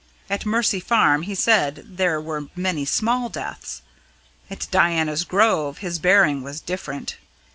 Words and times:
At 0.31 0.47
Mercy 0.47 0.79
Farm 0.79 1.21
he 1.21 1.35
said 1.35 1.83
there 1.85 2.19
were 2.19 2.47
many 2.55 2.85
small 2.85 3.29
deaths. 3.29 3.83
At 4.49 4.67
Diana's 4.71 5.23
Grove 5.23 5.77
his 5.77 5.99
bearing 5.99 6.41
was 6.41 6.59
different. 6.59 7.17